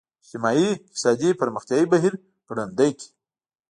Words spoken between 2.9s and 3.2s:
کړي.